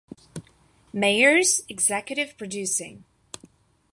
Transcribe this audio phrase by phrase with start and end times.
[0.91, 3.03] Meyers executive producing.